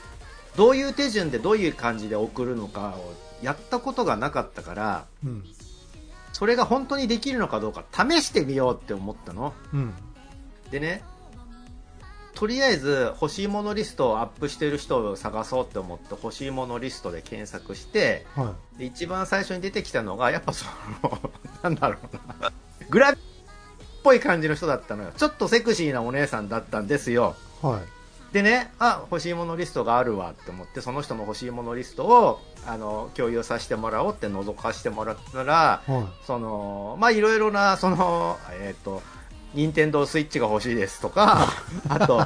[0.57, 5.45] どういう手順でどういう感じで送るのかをやったことがなかったからうん。
[6.33, 9.55] それが本当にできるのかどうか試してみようって思ったの。
[9.75, 9.93] うん。
[10.71, 11.03] でね
[12.37, 20.65] とりあえず欲しいものリストをアップしてる人を探そうって思って欲しいものリストで検索してはで一番最初に出てきたのがやっぱそ
[21.03, 21.33] の
[21.65, 22.53] なんだろうな
[22.91, 23.21] グラビっ
[24.03, 25.13] ぽい感じの人だったのよ。
[25.17, 27.37] ちょっとセクシーなお姉さんだったんですよ。
[27.63, 27.83] いはい。
[28.33, 39.03] でねあ欲しいものリストがあるわって思ってその人の欲しいものリストをあの共有させてもらおうって覗かせてもらったらはそのまあいろいろなそのえっ、と
[39.55, 41.49] 任天堂スイッチが欲しいですとか
[41.89, 42.25] あと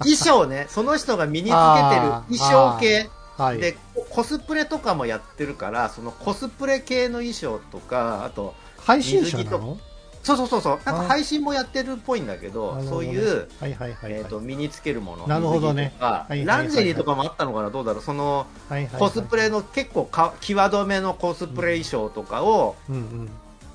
[0.00, 3.02] 衣装ねその人が身につけてる衣装系。
[3.02, 3.58] いはい。
[3.58, 8.54] でココスプレとかもやってるからそのコスプレ系の衣装とかあと
[8.90, 9.78] 配信者なの？
[10.22, 10.80] そうそうそうそう。
[10.84, 14.20] なんかあ配信もやってるっぽいんだけどねそういう、はいはいはいはい。
[14.20, 15.26] えー、と身につけるもの。
[15.26, 15.94] なるほどね。
[15.98, 17.70] はいはいはいランジェリーとかもあったのかな？
[17.70, 18.02] どうだろう？
[18.02, 23.30] そのはいはいはいコスプレの結構か際どめのコスプレ衣装とかをうんうん。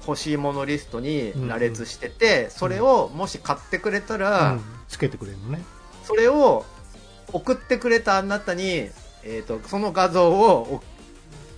[0.08, 4.62] 欲しいものリストに羅列してて、それをもし買ってくれたら、うん。
[4.88, 5.64] つけてくれるのね。
[6.04, 6.64] それを
[7.34, 8.92] 送ってくれたあなたに、
[9.24, 10.84] えー、とその画像を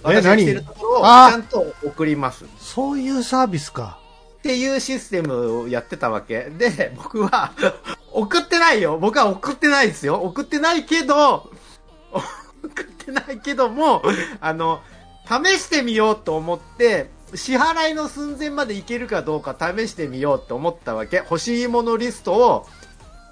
[0.04, 2.46] 私がしてるところをち何ゃんと送ります。
[2.46, 4.00] っそういうサービスか。
[4.42, 6.50] ていうシステムをやってたわけ。
[6.50, 7.52] で僕は
[8.14, 8.98] 送ってないよ。
[8.98, 10.16] 僕は送ってないですよ。
[10.16, 11.50] 送ってないけど
[12.64, 14.02] 送ってないけども
[14.40, 14.82] あの
[15.28, 21.18] 試してみようと思って支払いの寸前までいけるかどうか試してみようって思ったわけ。
[21.18, 22.68] 欲しいものリストを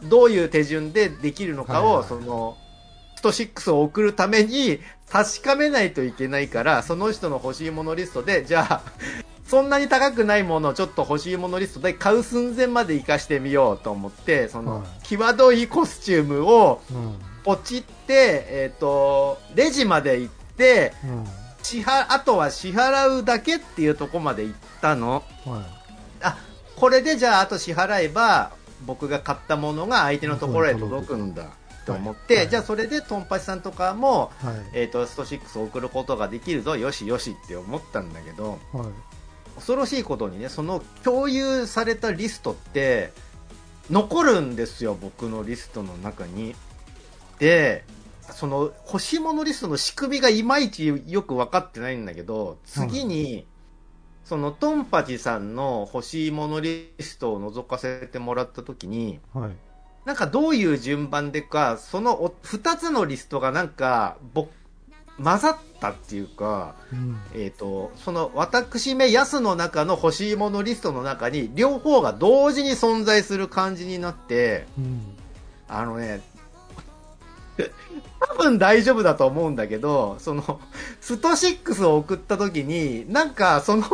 [0.03, 2.64] どういう手順でできるのかを、はいはいそのス
[3.26, 8.82] ト6を送るために確かめないといけないからその人の欲しいものリストでじゃあ
[9.47, 15.07] そんなに高くないものをちょっと欲しいものリストで買う寸前まで活かしてみようと思ってその、はい。
[15.07, 17.15] 際どいコスチュームをうん。
[17.43, 21.26] ポチって、えっ、と、レジまで行って、うん。
[21.61, 25.23] 支払、あとは支払うだけっていうとこまで行ったの。
[25.45, 25.61] はい。
[26.23, 26.38] あ、
[26.76, 28.49] これでじゃああと支払えば、
[28.88, 31.45] 僕が買ったものが相手のところへ届くんだ
[31.86, 34.55] と思って、はいじゃあそれでトンパチさんとかも、はい。
[34.73, 38.88] えっ、と、スト6を送ることができるぞ、よしよしって思ったんだけど、はい。
[39.55, 43.13] 恐ろしいことにね、その共有されたリストって、
[43.89, 46.55] 残るんですよ、僕のリストの中に。
[47.39, 47.83] で、
[48.31, 53.45] その欲しいものリストの仕組みがいまいちよく分かってないんだけど、次に、
[54.23, 59.51] そのトンパチさんの欲しいものリストを覗かせてもらった時に、はい
[60.06, 64.47] なんかどういう順番でか、そのお二つのリストがなんか、ぼ
[65.18, 75.16] 混ざったっていうか、うんえっ、と、その私め安の中の欲しいものリストの中に両方が同時に存在する感じになって、うん
[75.68, 76.22] あのね、
[78.20, 80.60] 多分大丈夫だと思うんだけど、その、
[81.01, 83.86] スト6を送った時に、なんかその、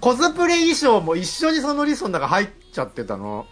[0.00, 3.46] コスプレ衣装も一緒にそのリストの中入っちゃってたの。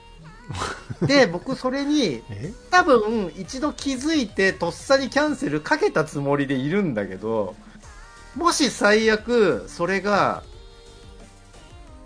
[1.02, 2.52] で、僕それに、え？
[2.70, 7.54] 多分一度気づいてとっさにキャンセルかけたつもりでいるんだけど
[8.36, 10.42] もし最悪それが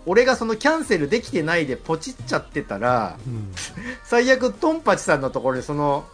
[0.05, 3.51] 俺がそのキャンセルできてないでポチっちゃってたらうん。
[4.03, 6.05] 最悪トンパチさんのところにその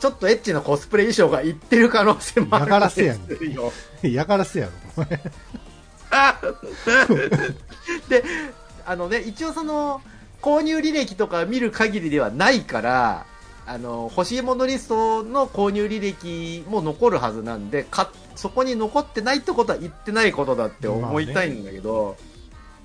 [0.00, 3.18] ちょっとエッチなコスプレ衣装が行ってる可能性もある嫌がらせやん。
[3.18, 3.72] んですよ
[4.02, 5.04] 嫌がらせやろ
[8.08, 8.24] で
[8.84, 10.02] あのね一応その
[10.40, 13.26] 購入履歴とか見る限りではないから
[13.66, 22.16] あの欲しいものリストの購入履歴も残るはずなんでかそこに残ってないってことは言ってないことだって思いたいんだけど、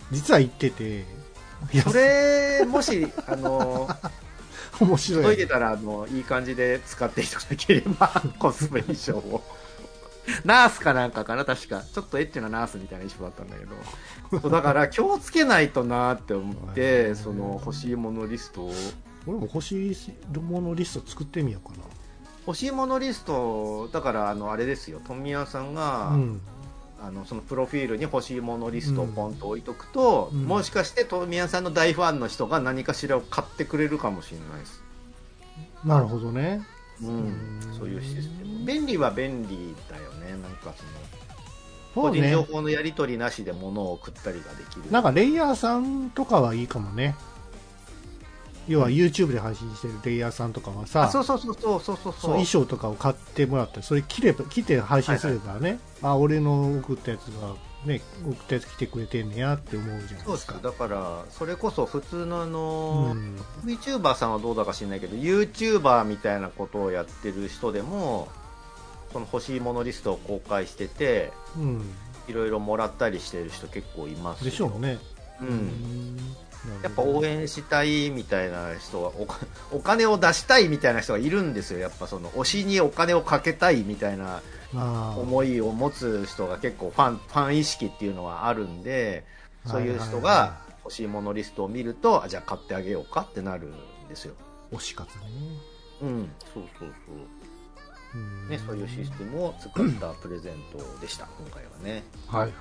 [0.09, 1.05] 実は言ってて
[1.83, 3.87] それもしあの
[4.79, 9.43] 面白い届いてたらあのいい感じで使っていただければ コスプレ衣装を。
[10.45, 11.83] ナースかなんかかな確か。
[11.93, 13.75] ちょっとエッチなナースみたいな衣装だったんだけど
[14.39, 18.73] そうだから気をつけないとなって思ってその欲しいものリストを。
[19.27, 19.95] 俺も欲しい
[20.39, 21.75] ものリスト作ってみようか
[22.47, 24.99] 欲しいものリストだからあのあれですよ。
[25.05, 26.41] 富谷さんが、なうん。
[27.03, 30.45] あのそのプロフィールに欲しいものリストをポンと置いとくと、うん。
[30.45, 34.83] もしかして富谷さんの大ファンの人が何かしらを買ってくれるかもしれないです。
[35.83, 36.63] なるほどね。
[37.01, 37.07] うん。
[37.09, 37.11] う
[37.71, 37.77] ん。
[37.77, 38.65] そういうシステム。
[38.65, 40.31] 便利は便利だよね。
[40.41, 40.73] なんかその
[41.95, 44.91] 個人情ね報のやり取りなしで物を送ったりができる。
[44.91, 47.15] なんかレイヤーさんとかはいいかもね。
[48.67, 52.13] 要は YouTube で配信してるレイヤーさんとかはさうそうそうそうそうそうそう。
[52.21, 63.35] 衣装とかを買ってもらったりそれ着れば着て配信すればね、あ俺の送ったやつがね送ったやつ来てくれてんねやって思うじゃないそうですかだからそれこそ普通のあうの、ん。
[63.65, 68.29] VTuber さんはどうだか知らないけど YouTuber みたいなことをやってる人でも
[69.11, 71.93] その欲しいものリストを公開しててうん。
[72.27, 74.45] いろいろもらったりしてる人結構います。
[74.45, 74.99] よでしょうね。
[75.41, 75.57] う、うん。
[75.57, 76.17] ん
[76.83, 79.39] やっぱ応援したいみたいな人はおか
[79.71, 81.79] お金を出したいみたいな人がいるんですよ。
[81.79, 84.41] やっぱその推しにお金をかけたいみたいな
[84.71, 89.23] まあ思いを持つ人が結構ファンファン意識っていうのはあるんで
[89.65, 93.73] そういう人が欲しいものリストを見るとあじゃあ買ってあげようかってなるん
[94.07, 94.35] ですよ。
[94.71, 95.23] 推し活ね。
[96.03, 96.31] うん。
[96.53, 97.15] そうそうそう。
[97.15, 97.40] うん
[98.49, 101.27] ねそういうシステムを使ったプレゼントでした。
[101.39, 102.03] 今回はね。
[102.27, 102.53] はい。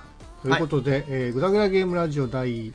[0.43, 2.73] ということで、えーグダグダゲームラジオ第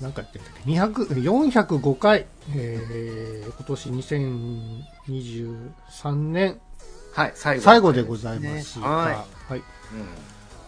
[0.00, 6.60] 何回やってるんだっけ200 405回、えー今年2023年。
[7.12, 9.52] はい最後最後でございました、ねはい。
[9.52, 9.58] はい。
[9.58, 9.64] うん。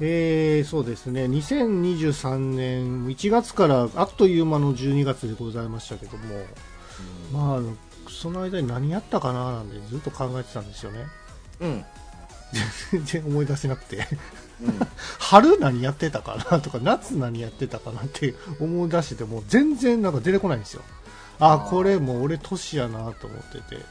[0.01, 3.07] えーそうですね、2023年。
[3.07, 6.25] 1月からあっという間の12月でございましたけども、
[7.33, 7.77] まああの、
[8.09, 11.07] その間に何やったかななんてずっと考えてたんですよね。
[11.61, 11.85] うん。
[12.93, 14.07] 全然思い出せなくて。
[14.63, 14.81] うん。
[15.19, 20.83] 春何やってたかなとか、夏何やってたかなって思い出してても、全然なんか出てこないんですよ。
[21.39, 21.71] ああー。
[21.71, 23.83] これもう俺年やなと思ってて、なる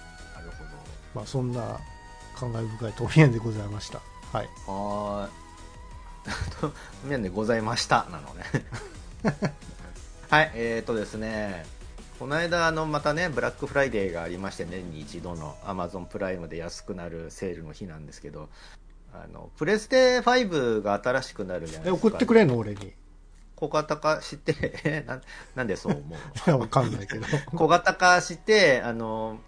[1.16, 1.80] まあそんな
[2.36, 4.02] 感慨深いトミエンでございました。
[4.32, 4.50] はい。
[4.66, 5.50] ほどはーい。
[7.10, 8.06] 面でございました。
[8.12, 8.44] なのね。
[10.30, 11.66] はいえーとですね
[12.20, 18.50] この間あのまたねブラックフライデーがありまして年に一度のアマゾンプライムで安くなるセールの日なんですけど
[19.14, 22.08] あの、プレステ5が新しくなるじゃないえ、ですか。
[22.10, 22.58] 送ってくれんの？
[22.58, 22.94] 俺に。
[23.56, 25.22] 小型化して、え な
[25.56, 26.16] なんでそう思うの？
[26.16, 27.26] いや、わかんないけど。
[27.58, 29.40] 小型化して、あの、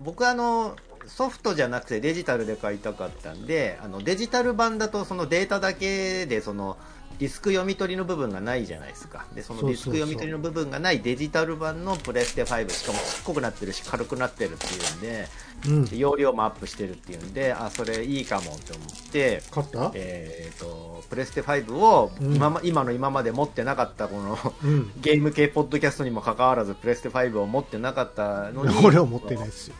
[0.00, 6.76] 僕あの、ソフトじゃなくてデジタルで買いたかったんで、あのデジタル版だとそのデータだけでその
[7.18, 9.26] ディスク読み取りの部分がないじゃないですか。
[9.34, 15.26] で、そのディスク読み取りの部分がないデジタル版のプレステ5、しかもちっこくなってるし軽くなってるっていうんで、
[15.66, 15.84] うん。
[15.84, 19.92] で容量もアップしてるっていうんで、あ、それいいかもって思って、買った？
[19.94, 24.92] えー、と、プレステ5をうん今,、ま今の今まで持ってなかったこのうん。
[25.00, 29.74] ゲーム系ポッドキャストにもかかわらずプレステ5を持ってなかったのに俺は持ってないですよ。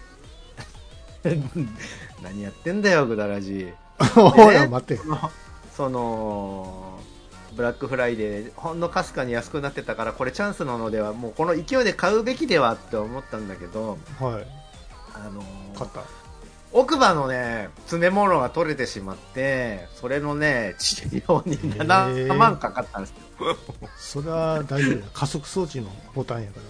[2.23, 4.97] 何やってんだよグダラジほら、 待って。
[4.97, 5.31] その
[5.77, 6.92] その
[7.57, 14.47] ブラックフライデーほんのかすかに安くなってたからこれチャンスなのではもうこの勢いで買うべきではって思ったんだけどはい。
[15.15, 15.43] あの
[15.77, 16.03] 買った。
[16.73, 23.17] 奥歯のね詰め物が取れてしまってそれのね治療にへ7ー万かかったんですよ
[23.99, 25.05] それは大丈夫や。
[25.13, 26.61] 加速装置のボタンやか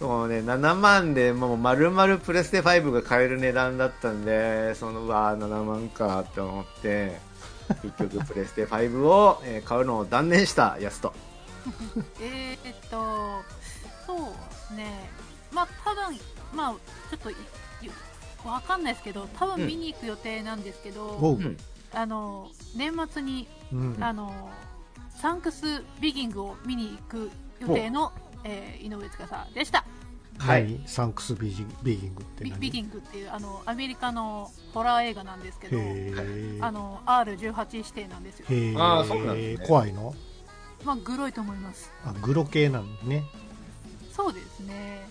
[0.00, 0.06] ら。
[0.06, 7.18] もうね、7万でもう丸々プレステ5が買える値段だったんで、そのうわー7万かって思って、
[7.82, 11.12] 結局プレステ5を、えー買うのを断念したやすと。
[12.20, 13.42] えーっと、
[14.06, 14.18] そう
[14.50, 15.10] ですね。
[15.52, 16.18] まあ、多分、
[16.54, 16.72] まあ、
[17.10, 17.90] ちょっとい、い
[18.44, 21.10] わかんないですけど、多分見に行く予定なんですけど。
[21.18, 21.56] うん
[21.94, 23.96] あの、年末に、うん。
[24.00, 24.50] あの、
[25.10, 28.12] サンクスビギングを見に行く予定の、
[28.44, 29.84] えー井上司でした。
[30.38, 32.60] はい何サンクスビジビギングってビ何？
[32.60, 38.46] ビギングっていうあのアメリカのホラー映画なんですけど、へあの R18 指定なんですよ。
[38.78, 40.14] あーそうなんですね怖いの？
[40.84, 41.92] まあ、グロいと思います。
[42.04, 43.22] あ、グロ系なんね。
[44.10, 45.06] そうですね。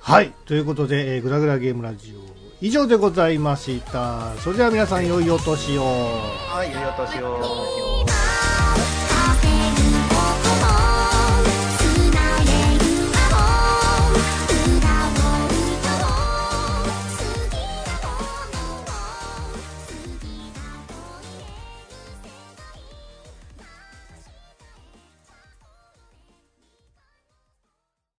[0.00, 0.32] はい。
[0.46, 2.20] ということで、えーグラグラゲームラジオ、
[2.60, 4.34] 以上でございました。
[4.38, 5.84] それでは皆さん、良いお年を。
[5.84, 7.93] はい、良いお年を。